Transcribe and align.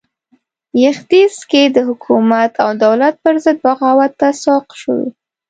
بغدیس 0.73 1.35
کې 1.49 1.63
د 1.75 1.77
حکومت 1.87 2.51
او 2.63 2.69
دولت 2.85 3.13
پرضد 3.23 3.57
بغاوت 3.65 4.11
ته 4.19 4.27
سوق 4.43 4.67
شوي. 4.81 5.07